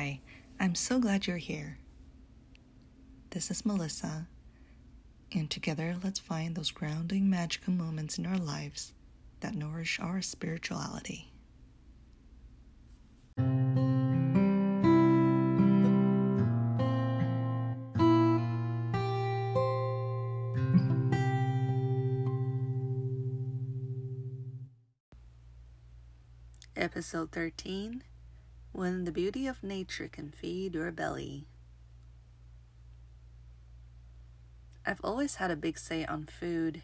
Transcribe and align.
Hi, 0.00 0.20
I'm 0.58 0.74
so 0.74 0.98
glad 0.98 1.26
you're 1.26 1.36
here. 1.36 1.76
This 3.32 3.50
is 3.50 3.66
Melissa, 3.66 4.28
and 5.30 5.50
together 5.50 5.94
let's 6.02 6.18
find 6.18 6.54
those 6.54 6.70
grounding, 6.70 7.28
magical 7.28 7.74
moments 7.74 8.16
in 8.16 8.24
our 8.24 8.38
lives 8.38 8.94
that 9.40 9.54
nourish 9.54 10.00
our 10.00 10.22
spirituality. 10.22 11.34
Episode 26.74 27.32
13 27.32 28.02
When 28.72 29.04
the 29.04 29.10
Beauty 29.10 29.48
of 29.48 29.64
Nature 29.64 30.06
Can 30.06 30.30
Feed 30.30 30.74
Your 30.74 30.92
Belly. 30.92 31.44
I've 34.86 35.00
always 35.02 35.34
had 35.34 35.50
a 35.50 35.56
big 35.56 35.76
say 35.76 36.04
on 36.04 36.26
food 36.26 36.82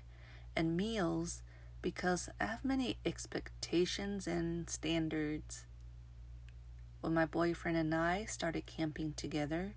and 0.56 0.76
meals 0.76 1.44
because 1.80 2.28
I 2.40 2.46
have 2.46 2.64
many 2.64 2.98
expectations 3.06 4.26
and 4.26 4.68
standards. 4.68 5.66
When 7.02 7.14
my 7.14 7.24
boyfriend 7.24 7.76
and 7.76 7.94
I 7.94 8.24
started 8.24 8.66
camping 8.66 9.12
together, 9.12 9.76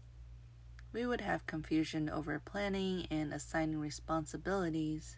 we 0.92 1.06
would 1.06 1.22
have 1.22 1.46
confusion 1.46 2.10
over 2.10 2.42
planning 2.44 3.06
and 3.12 3.32
assigning 3.32 3.80
responsibilities. 3.80 5.18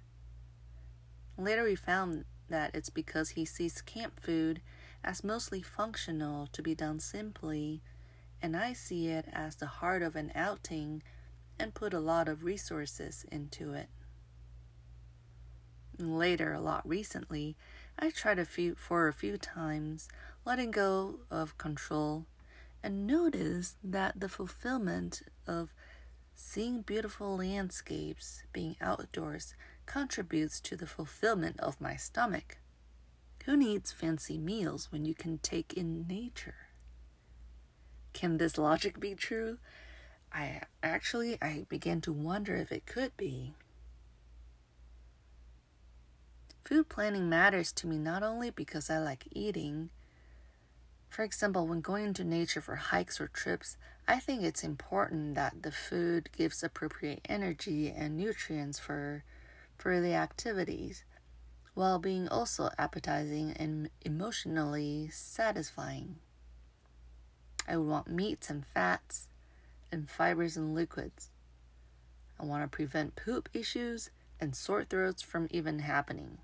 Later, 1.37 1.63
we 1.63 1.75
found 1.75 2.25
that 2.49 2.75
it's 2.75 2.89
because 2.89 3.29
he 3.29 3.45
sees 3.45 3.81
camp 3.81 4.19
food 4.19 4.61
as 5.03 5.23
mostly 5.23 5.61
functional 5.61 6.47
to 6.47 6.61
be 6.61 6.75
done 6.75 6.99
simply, 6.99 7.81
and 8.41 8.55
I 8.55 8.73
see 8.73 9.07
it 9.07 9.25
as 9.31 9.55
the 9.55 9.67
heart 9.67 10.01
of 10.01 10.15
an 10.15 10.31
outing 10.35 11.03
and 11.59 11.73
put 11.73 11.93
a 11.93 11.99
lot 11.99 12.27
of 12.27 12.43
resources 12.43 13.25
into 13.31 13.73
it. 13.73 13.89
Later, 15.97 16.53
a 16.53 16.61
lot 16.61 16.87
recently, 16.87 17.55
I 17.99 18.09
tried 18.09 18.39
a 18.39 18.45
few 18.45 18.75
for 18.75 19.07
a 19.07 19.13
few 19.13 19.37
times, 19.37 20.07
letting 20.45 20.71
go 20.71 21.19
of 21.29 21.57
control, 21.57 22.25
and 22.81 23.05
noticed 23.05 23.77
that 23.83 24.19
the 24.19 24.29
fulfillment 24.29 25.21
of 25.45 25.73
seeing 26.33 26.81
beautiful 26.81 27.37
landscapes, 27.37 28.43
being 28.51 28.75
outdoors, 28.81 29.53
contributes 29.85 30.59
to 30.61 30.75
the 30.75 30.87
fulfillment 30.87 31.59
of 31.59 31.79
my 31.79 31.95
stomach. 31.95 32.57
Who 33.45 33.57
needs 33.57 33.91
fancy 33.91 34.37
meals 34.37 34.91
when 34.91 35.03
you 35.03 35.15
can 35.15 35.39
take 35.39 35.73
in 35.73 36.05
nature? 36.07 36.67
Can 38.13 38.37
this 38.37 38.57
logic 38.57 38.99
be 38.99 39.15
true? 39.15 39.57
I 40.31 40.61
actually 40.83 41.37
I 41.41 41.65
began 41.67 42.01
to 42.01 42.13
wonder 42.13 42.55
if 42.55 42.71
it 42.71 42.85
could 42.85 43.17
be. 43.17 43.55
Food 46.63 46.87
planning 46.87 47.29
matters 47.29 47.71
to 47.73 47.87
me 47.87 47.97
not 47.97 48.21
only 48.21 48.51
because 48.51 48.89
I 48.89 48.99
like 48.99 49.27
eating. 49.31 49.89
For 51.09 51.23
example, 51.23 51.67
when 51.67 51.81
going 51.81 52.05
into 52.05 52.23
nature 52.23 52.61
for 52.61 52.75
hikes 52.75 53.19
or 53.19 53.27
trips, 53.27 53.75
I 54.07 54.19
think 54.19 54.43
it's 54.43 54.63
important 54.63 55.35
that 55.35 55.63
the 55.63 55.71
food 55.71 56.29
gives 56.31 56.63
appropriate 56.63 57.21
energy 57.27 57.89
and 57.89 58.15
nutrients 58.15 58.77
for 58.77 59.23
for 59.77 59.99
the 59.99 60.13
activities 60.13 61.03
while 61.73 61.99
being 61.99 62.27
also 62.27 62.69
appetizing 62.77 63.51
and 63.53 63.89
emotionally 64.03 65.09
satisfying. 65.11 66.17
I 67.67 67.77
would 67.77 67.87
want 67.87 68.07
meats 68.07 68.49
and 68.49 68.65
fats 68.65 69.27
and 69.91 70.09
fibers 70.09 70.57
and 70.57 70.75
liquids. 70.75 71.29
I 72.39 72.45
want 72.45 72.63
to 72.63 72.67
prevent 72.75 73.15
poop 73.15 73.49
issues 73.53 74.09
and 74.39 74.55
sore 74.55 74.83
throats 74.83 75.21
from 75.21 75.47
even 75.51 75.79
happening. 75.79 76.39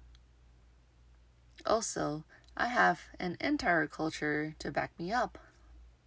Also, 1.65 2.23
I 2.55 2.67
have 2.67 3.01
an 3.19 3.37
entire 3.41 3.87
culture 3.87 4.55
to 4.59 4.71
back 4.71 4.91
me 4.99 5.11
up 5.11 5.37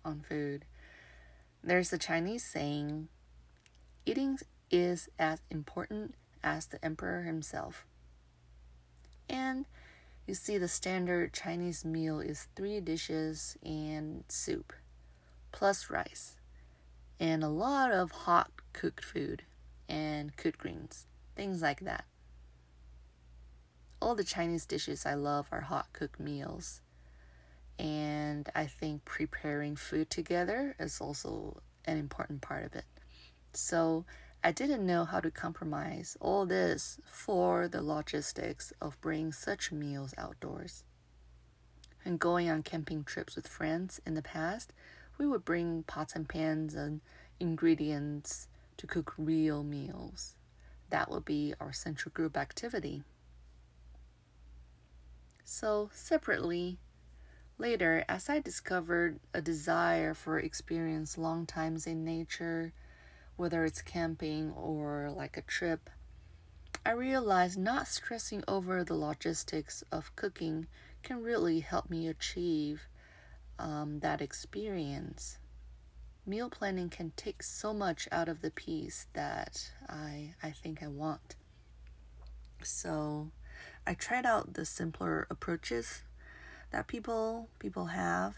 on 0.04 0.20
food. 0.20 0.64
There's 1.62 1.92
a 1.92 1.98
Chinese 1.98 2.44
saying, 2.44 3.08
eating 4.06 4.38
is 4.70 5.08
as 5.18 5.42
important 5.50 6.14
as 6.42 6.66
the 6.66 6.82
emperor 6.84 7.22
himself. 7.22 7.84
And 9.30 9.64
you 10.26 10.34
see, 10.34 10.58
the 10.58 10.68
standard 10.68 11.32
Chinese 11.32 11.84
meal 11.84 12.20
is 12.20 12.48
three 12.56 12.80
dishes 12.80 13.56
and 13.64 14.24
soup, 14.28 14.72
plus 15.52 15.88
rice, 15.88 16.36
and 17.18 17.44
a 17.44 17.48
lot 17.48 17.92
of 17.92 18.10
hot 18.10 18.50
cooked 18.72 19.04
food 19.04 19.44
and 19.88 20.36
cooked 20.36 20.58
greens, 20.58 21.06
things 21.36 21.62
like 21.62 21.80
that. 21.80 22.04
All 24.02 24.14
the 24.14 24.24
Chinese 24.24 24.66
dishes 24.66 25.06
I 25.06 25.14
love 25.14 25.46
are 25.52 25.60
hot 25.62 25.92
cooked 25.92 26.18
meals. 26.18 26.80
And 27.78 28.48
I 28.54 28.66
think 28.66 29.04
preparing 29.04 29.76
food 29.76 30.10
together 30.10 30.74
is 30.78 31.00
also 31.00 31.62
an 31.84 31.98
important 31.98 32.40
part 32.40 32.64
of 32.64 32.74
it. 32.74 32.84
So 33.52 34.04
I 34.42 34.52
didn't 34.52 34.86
know 34.86 35.04
how 35.04 35.20
to 35.20 35.30
compromise 35.30 36.16
all 36.18 36.46
this 36.46 36.98
for 37.04 37.68
the 37.68 37.82
logistics 37.82 38.72
of 38.80 39.00
bringing 39.02 39.32
such 39.32 39.70
meals 39.70 40.14
outdoors. 40.16 40.82
And 42.06 42.18
going 42.18 42.48
on 42.48 42.62
camping 42.62 43.04
trips 43.04 43.36
with 43.36 43.46
friends 43.46 44.00
in 44.06 44.14
the 44.14 44.22
past, 44.22 44.72
we 45.18 45.26
would 45.26 45.44
bring 45.44 45.82
pots 45.82 46.14
and 46.14 46.26
pans 46.26 46.74
and 46.74 47.02
ingredients 47.38 48.48
to 48.78 48.86
cook 48.86 49.12
real 49.18 49.62
meals. 49.62 50.36
That 50.88 51.10
would 51.10 51.26
be 51.26 51.52
our 51.60 51.74
central 51.74 52.10
group 52.10 52.34
activity. 52.34 53.02
So, 55.44 55.90
separately, 55.92 56.78
later, 57.58 58.06
as 58.08 58.30
I 58.30 58.40
discovered 58.40 59.20
a 59.34 59.42
desire 59.42 60.14
for 60.14 60.38
experience 60.38 61.18
long 61.18 61.44
times 61.44 61.86
in 61.86 62.04
nature, 62.04 62.72
whether 63.40 63.64
it's 63.64 63.80
camping 63.80 64.50
or 64.50 65.10
like 65.16 65.38
a 65.38 65.40
trip, 65.40 65.88
I 66.84 66.90
realized 66.90 67.58
not 67.58 67.88
stressing 67.88 68.44
over 68.46 68.84
the 68.84 68.94
logistics 68.94 69.82
of 69.90 70.14
cooking 70.14 70.66
can 71.02 71.22
really 71.22 71.60
help 71.60 71.88
me 71.88 72.06
achieve 72.06 72.82
um, 73.58 74.00
that 74.00 74.20
experience. 74.20 75.38
Meal 76.26 76.50
planning 76.50 76.90
can 76.90 77.14
take 77.16 77.42
so 77.42 77.72
much 77.72 78.06
out 78.12 78.28
of 78.28 78.42
the 78.42 78.50
peace 78.50 79.06
that 79.14 79.70
I, 79.88 80.34
I 80.42 80.50
think 80.50 80.82
I 80.82 80.88
want. 80.88 81.36
So 82.62 83.30
I 83.86 83.94
tried 83.94 84.26
out 84.26 84.52
the 84.52 84.66
simpler 84.66 85.26
approaches 85.30 86.02
that 86.72 86.88
people 86.88 87.48
people 87.58 87.86
have 87.86 88.34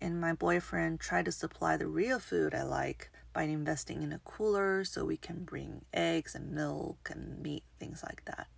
and 0.00 0.20
my 0.20 0.32
boyfriend 0.32 1.00
tried 1.00 1.24
to 1.24 1.32
supply 1.32 1.76
the 1.76 1.88
real 1.88 2.20
food 2.20 2.54
I 2.54 2.62
like 2.62 3.10
by 3.32 3.44
investing 3.44 4.02
in 4.02 4.12
a 4.12 4.20
cooler 4.20 4.84
so 4.84 5.04
we 5.04 5.16
can 5.16 5.44
bring 5.44 5.84
eggs 5.92 6.34
and 6.34 6.52
milk 6.52 7.10
and 7.10 7.40
meat, 7.42 7.64
things 7.78 8.02
like 8.02 8.24
that. 8.24 8.48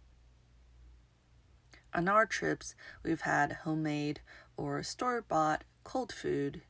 On 1.95 2.09
our 2.09 2.25
trips, 2.25 2.75
we've 3.03 3.21
had 3.23 3.59
homemade 3.65 4.21
or 4.57 4.83
store 4.83 5.23
bought 5.23 5.65
cold 5.85 6.13
food, 6.13 6.63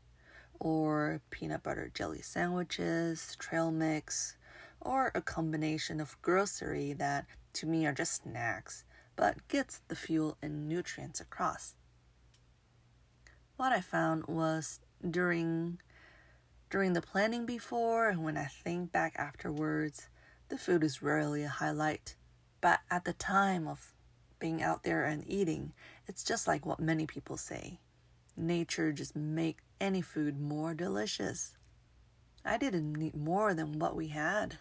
or 0.59 1.21
peanut 1.31 1.63
butter 1.63 1.91
jelly 1.93 2.23
sandwiches, 2.23 3.37
trail 3.39 3.71
mix, 3.71 4.37
or 4.81 5.13
a 5.15 5.21
combination 5.21 6.01
of 6.01 6.21
grocery 6.23 6.93
that 6.93 7.27
to 7.53 7.67
me 7.67 7.87
are 7.87 7.93
just 7.93 8.23
snacks 8.23 8.85
but 9.17 9.47
gets 9.49 9.81
the 9.89 9.97
fuel 9.97 10.37
and 10.43 10.69
nutrients 10.69 11.21
across. 11.21 11.75
What 13.57 13.73
I 13.73 13.81
found 13.81 14.27
was 14.27 14.81
during 15.09 15.79
during 16.73 16.95
the 16.95 17.03
planning 17.03 17.45
before 17.45 18.09
and 18.09 18.25
when 18.25 18.39
I 18.39 18.47
think 18.47 18.93
back 18.93 19.15
afterwards, 19.19 20.09
the 20.49 20.57
food 20.57 20.83
is 20.83 21.03
rarely 21.03 21.43
a 21.43 21.49
highlight. 21.51 22.17
But 22.63 22.81
at 22.91 23.05
the 23.05 23.13
time 23.13 23.69
of 23.69 23.93
being 24.39 24.63
out 24.63 24.83
there 24.83 25.05
and 25.05 25.23
eating, 25.29 25.75
it's 26.09 26.25
just 26.25 26.49
like 26.49 26.65
what 26.65 26.81
many 26.81 27.07
people 27.07 27.37
say. 27.37 27.79
Nature 28.39 28.91
just 28.91 29.15
make 29.15 29.59
any 29.83 30.01
food 30.01 30.41
more 30.41 30.73
delicious. 30.73 31.59
I 32.43 32.57
didn't 32.57 32.95
need 32.95 33.15
more 33.15 33.53
than 33.53 33.79
what 33.79 33.95
we 33.95 34.09
had. 34.09 34.57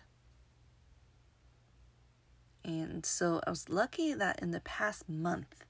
And 2.65 3.05
so 3.05 3.39
I 3.47 3.49
was 3.49 3.69
lucky 3.69 4.13
that 4.13 4.41
in 4.41 4.51
the 4.51 4.59
past 4.59 5.07
month 5.07 5.63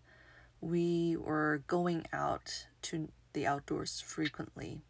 we 0.59 1.15
were 1.15 1.61
going 1.67 2.07
out 2.11 2.65
to 2.81 3.09
the 3.33 3.45
outdoors 3.45 4.01
frequently 4.01 4.81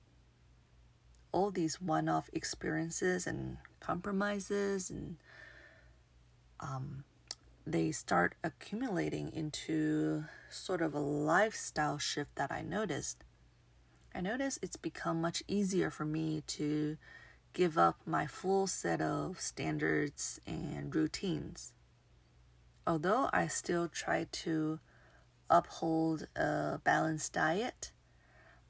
all 1.31 1.51
these 1.51 1.81
one 1.81 2.09
off 2.09 2.29
experiences 2.33 3.25
and 3.25 3.57
compromises 3.79 4.89
and 4.89 5.17
um, 6.59 7.03
they 7.65 7.91
start 7.91 8.35
accumulating 8.43 9.31
into 9.33 10.25
sort 10.49 10.81
of 10.81 10.93
a 10.93 10.99
lifestyle 10.99 11.97
shift 11.97 12.35
that 12.35 12.51
I 12.51 12.61
noticed. 12.61 13.23
I 14.13 14.21
notice 14.21 14.59
it's 14.61 14.75
become 14.75 15.21
much 15.21 15.41
easier 15.47 15.89
for 15.89 16.05
me 16.05 16.43
to 16.47 16.97
give 17.53 17.77
up 17.77 17.97
my 18.05 18.25
full 18.25 18.67
set 18.67 19.01
of 19.01 19.39
standards 19.39 20.39
and 20.45 20.93
routines. 20.93 21.73
Although 22.85 23.29
I 23.31 23.47
still 23.47 23.87
try 23.87 24.27
to 24.31 24.79
uphold 25.49 26.27
a 26.35 26.79
balanced 26.83 27.33
diet, 27.33 27.91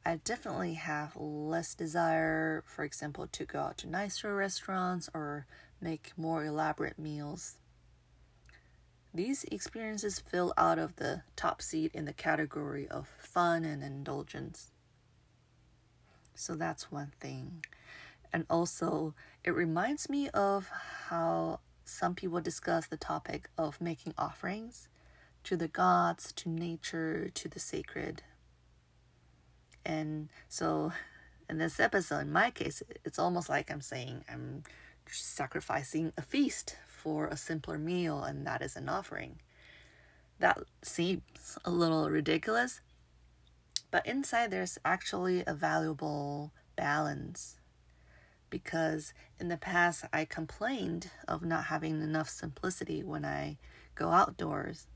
I 0.03 0.15
definitely 0.23 0.73
have 0.73 1.15
less 1.15 1.75
desire, 1.75 2.63
for 2.65 2.83
example, 2.83 3.27
to 3.27 3.45
go 3.45 3.59
out 3.59 3.77
to 3.79 3.87
nicer 3.87 4.35
restaurants 4.35 5.09
or 5.13 5.45
make 5.79 6.13
more 6.17 6.43
elaborate 6.43 6.97
meals. 6.97 7.57
These 9.13 9.43
experiences 9.45 10.19
fill 10.19 10.53
out 10.57 10.79
of 10.79 10.95
the 10.95 11.23
top 11.35 11.61
seat 11.61 11.91
in 11.93 12.05
the 12.05 12.13
category 12.13 12.87
of 12.87 13.09
fun 13.19 13.63
and 13.63 13.83
indulgence. 13.83 14.71
So 16.33 16.55
that's 16.55 16.91
one 16.91 17.11
thing. 17.19 17.63
And 18.33 18.45
also, 18.49 19.13
it 19.43 19.51
reminds 19.51 20.09
me 20.09 20.29
of 20.29 20.69
how 21.09 21.59
some 21.83 22.15
people 22.15 22.41
discuss 22.41 22.87
the 22.87 22.97
topic 22.97 23.49
of 23.57 23.81
making 23.81 24.13
offerings 24.17 24.87
to 25.43 25.57
the 25.57 25.67
gods, 25.67 26.31
to 26.33 26.49
nature, 26.49 27.29
to 27.33 27.49
the 27.49 27.59
sacred. 27.59 28.23
And 29.85 30.29
so, 30.47 30.91
in 31.49 31.57
this 31.57 31.79
episode, 31.79 32.19
in 32.19 32.31
my 32.31 32.51
case, 32.51 32.81
it's 33.03 33.19
almost 33.19 33.49
like 33.49 33.71
I'm 33.71 33.81
saying 33.81 34.23
I'm 34.31 34.63
sacrificing 35.07 36.13
a 36.17 36.21
feast 36.21 36.77
for 36.87 37.27
a 37.27 37.37
simpler 37.37 37.77
meal, 37.77 38.23
and 38.23 38.45
that 38.47 38.61
is 38.61 38.75
an 38.75 38.89
offering. 38.89 39.39
That 40.39 40.59
seems 40.81 41.57
a 41.65 41.71
little 41.71 42.09
ridiculous, 42.09 42.81
but 43.91 44.05
inside 44.05 44.51
there's 44.51 44.77
actually 44.85 45.43
a 45.45 45.53
valuable 45.53 46.51
balance 46.75 47.57
because 48.49 49.13
in 49.39 49.47
the 49.47 49.57
past 49.57 50.05
I 50.13 50.25
complained 50.25 51.09
of 51.27 51.43
not 51.43 51.65
having 51.65 52.01
enough 52.01 52.29
simplicity 52.29 53.03
when 53.03 53.25
I 53.25 53.57
go 53.95 54.09
outdoors. 54.09 54.87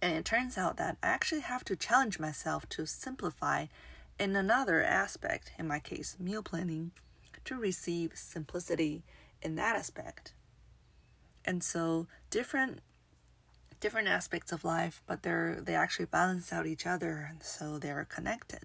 And 0.00 0.14
it 0.14 0.24
turns 0.24 0.58
out 0.58 0.76
that 0.76 0.98
I 1.02 1.08
actually 1.08 1.40
have 1.40 1.64
to 1.64 1.74
challenge 1.76 2.18
myself 2.18 2.68
to 2.70 2.86
simplify 2.86 3.66
in 4.18 4.34
another 4.36 4.82
aspect, 4.82 5.52
in 5.58 5.68
my 5.68 5.78
case, 5.78 6.16
meal 6.18 6.42
planning, 6.42 6.92
to 7.44 7.56
receive 7.56 8.12
simplicity 8.14 9.04
in 9.42 9.54
that 9.56 9.76
aspect. 9.76 10.34
And 11.44 11.62
so 11.62 12.06
different 12.30 12.80
different 13.78 14.08
aspects 14.08 14.52
of 14.52 14.64
life, 14.64 15.02
but 15.06 15.22
they're 15.22 15.60
they 15.62 15.74
actually 15.74 16.06
balance 16.06 16.52
out 16.52 16.66
each 16.66 16.86
other 16.86 17.26
and 17.28 17.42
so 17.42 17.78
they're 17.78 18.06
connected. 18.08 18.64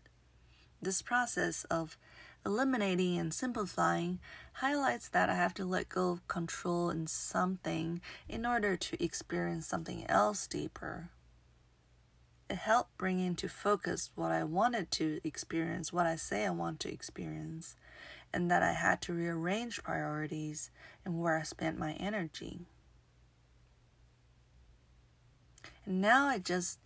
This 0.81 1.01
process 1.01 1.63
of 1.65 1.97
eliminating 2.43 3.19
and 3.19 3.33
simplifying 3.33 4.19
highlights 4.53 5.09
that 5.09 5.29
I 5.29 5.35
have 5.35 5.53
to 5.55 5.65
let 5.65 5.89
go 5.89 6.11
of 6.11 6.27
control 6.27 6.89
in 6.89 7.05
something 7.05 8.01
in 8.27 8.45
order 8.45 8.75
to 8.75 9.03
experience 9.03 9.67
something 9.67 10.09
else 10.09 10.47
deeper. 10.47 11.09
It 12.51 12.57
helped 12.57 12.97
bring 12.97 13.21
into 13.21 13.47
focus 13.47 14.11
what 14.13 14.29
I 14.33 14.43
wanted 14.43 14.91
to 14.91 15.21
experience, 15.23 15.93
what 15.93 16.05
I 16.05 16.17
say 16.17 16.45
I 16.45 16.49
want 16.49 16.81
to 16.81 16.91
experience, 16.91 17.77
and 18.33 18.51
that 18.51 18.61
I 18.61 18.73
had 18.73 19.01
to 19.03 19.13
rearrange 19.13 19.81
priorities 19.81 20.69
and 21.05 21.21
where 21.21 21.37
I 21.37 21.43
spent 21.43 21.79
my 21.79 21.93
energy. 21.93 22.59
And 25.85 26.01
now 26.01 26.27
I 26.27 26.39
just 26.39 26.79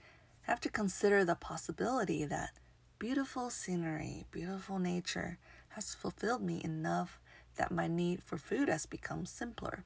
have 0.43 0.59
to 0.59 0.69
consider 0.69 1.25
the 1.25 1.33
possibility 1.33 2.25
that 2.25 2.51
beautiful 2.99 3.49
scenery, 3.49 4.27
beautiful 4.29 4.77
nature 4.77 5.39
has 5.69 5.95
fulfilled 5.95 6.43
me 6.43 6.61
enough 6.63 7.19
that 7.55 7.71
my 7.71 7.87
need 7.87 8.21
for 8.21 8.37
food 8.37 8.69
has 8.69 8.85
become 8.85 9.25
simpler. 9.25 9.83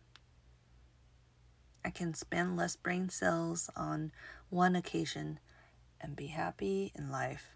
I 1.85 1.89
can 1.89 2.13
spend 2.13 2.57
less 2.57 2.75
brain 2.75 3.07
cells 3.07 3.69
on 3.77 4.11
one 4.49 4.75
occasion 4.75 5.39
and 6.01 6.15
be 6.15 6.27
happy 6.27 6.91
in 6.95 7.11
life. 7.11 7.55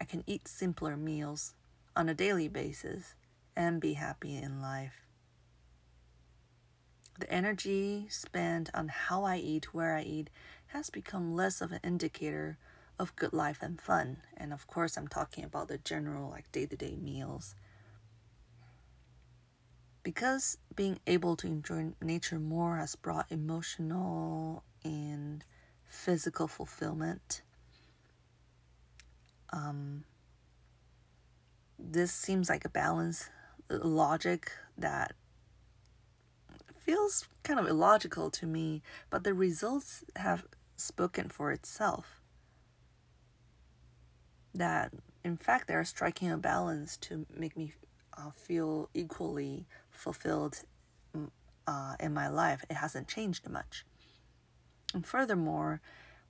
I 0.00 0.04
can 0.04 0.24
eat 0.26 0.48
simpler 0.48 0.96
meals 0.96 1.54
on 1.96 2.08
a 2.08 2.14
daily 2.14 2.48
basis 2.48 3.14
and 3.56 3.80
be 3.80 3.94
happy 3.94 4.36
in 4.36 4.60
life. 4.60 5.06
The 7.18 7.30
energy 7.32 8.06
spent 8.10 8.70
on 8.74 8.88
how 8.88 9.24
I 9.24 9.36
eat, 9.36 9.72
where 9.72 9.94
I 9.94 10.02
eat, 10.02 10.30
has 10.68 10.90
become 10.90 11.36
less 11.36 11.60
of 11.60 11.70
an 11.70 11.78
indicator 11.84 12.58
of 12.98 13.14
good 13.14 13.32
life 13.32 13.58
and 13.62 13.80
fun. 13.80 14.18
And 14.36 14.52
of 14.52 14.66
course, 14.66 14.96
I'm 14.96 15.06
talking 15.06 15.44
about 15.44 15.68
the 15.68 15.78
general, 15.78 16.30
like 16.30 16.50
day 16.50 16.66
to 16.66 16.76
day 16.76 16.96
meals. 17.00 17.54
Because 20.02 20.58
being 20.74 20.98
able 21.06 21.36
to 21.36 21.46
enjoy 21.46 21.92
nature 22.02 22.38
more 22.38 22.76
has 22.76 22.96
brought 22.96 23.30
emotional 23.30 24.64
and 24.84 25.44
physical 25.86 26.48
fulfillment. 26.48 27.42
Um, 29.54 30.02
this 31.78 32.12
seems 32.12 32.48
like 32.48 32.64
a 32.64 32.68
balance, 32.68 33.30
logic 33.70 34.50
that 34.76 35.12
feels 36.76 37.28
kind 37.44 37.60
of 37.60 37.66
illogical 37.68 38.30
to 38.30 38.46
me, 38.46 38.82
but 39.10 39.22
the 39.22 39.32
results 39.32 40.02
have 40.16 40.44
spoken 40.76 41.28
for 41.28 41.52
itself 41.52 42.20
that 44.54 44.92
in 45.24 45.36
fact 45.36 45.68
they're 45.68 45.84
striking 45.84 46.30
a 46.30 46.36
balance 46.36 46.96
to 46.96 47.26
make 47.36 47.56
me 47.56 47.72
uh, 48.16 48.30
feel 48.30 48.88
equally 48.94 49.66
fulfilled 49.90 50.62
mm, 51.16 51.28
uh, 51.66 51.94
in 52.00 52.12
my 52.12 52.28
life. 52.28 52.64
It 52.68 52.74
hasn't 52.74 53.08
changed 53.08 53.48
much. 53.48 53.84
And 54.92 55.04
furthermore, 55.04 55.80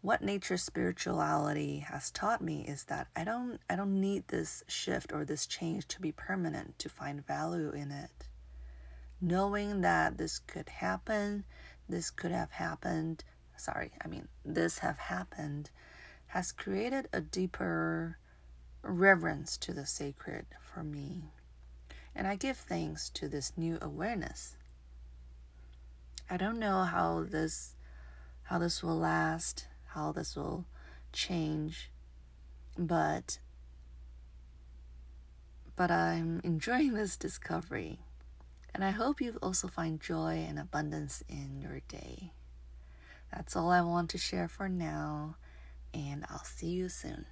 what 0.05 0.21
nature 0.21 0.59
spirituality 0.59 1.79
has 1.79 2.11
taught 2.11 2.43
me 2.43 2.63
is 2.69 2.85
that 2.85 3.07
I 3.17 3.25
don't 3.25 3.59
I 3.71 3.75
don't 3.75 4.03
need 4.03 4.29
this 4.29 4.63
shift 4.69 5.15
or 5.15 5.25
this 5.25 5.47
change 5.47 5.89
to 5.89 6.01
be 6.03 6.13
permanent 6.13 6.79
to 6.81 6.91
find 6.91 7.27
value 7.27 7.71
in 7.71 7.91
it. 7.91 8.29
Knowing 9.19 9.81
that 9.81 10.19
this 10.19 10.41
could 10.41 10.69
happen, 10.69 11.45
this 11.89 12.11
could 12.11 12.33
have 12.33 12.51
happened, 12.51 13.25
sorry, 13.57 13.93
I 14.05 14.09
mean 14.09 14.29
this 14.45 14.81
have 14.81 14.99
happened 14.99 15.71
has 16.27 16.53
created 16.53 17.09
a 17.15 17.23
deeper 17.23 18.19
reverence 18.83 19.57
to 19.57 19.73
the 19.73 19.87
sacred 19.87 20.45
for 20.61 20.85
me. 20.85 21.33
And 22.15 22.27
I 22.27 22.37
give 22.37 22.59
thanks 22.59 23.09
to 23.15 23.27
this 23.27 23.55
new 23.57 23.79
awareness. 23.81 24.59
I 26.29 26.37
don't 26.37 26.59
know 26.59 26.83
how 26.83 27.25
this 27.27 27.75
how 28.43 28.59
this 28.59 28.83
will 28.83 28.99
last, 28.99 29.67
how 29.95 30.13
this 30.13 30.37
will 30.37 30.65
change, 31.13 31.91
but 32.77 33.39
but 35.77 35.91
I'm 35.91 36.41
enjoying 36.45 36.95
this 36.95 37.17
discovery. 37.17 38.01
And 38.75 38.85
I 38.85 38.91
hope 38.91 39.21
you 39.21 39.39
also 39.41 39.69
find 39.69 40.01
joy 40.01 40.45
and 40.49 40.59
abundance 40.59 41.23
in 41.29 41.61
your 41.61 41.81
day. 41.89 42.33
That's 43.33 43.57
all 43.57 43.71
I 43.71 43.83
want 43.83 44.11
to 44.11 44.19
share 44.19 44.49
for 44.49 44.69
now 44.69 45.37
and 45.93 46.25
I'll 46.29 46.45
see 46.45 46.69
you 46.69 46.89
soon. 46.89 47.27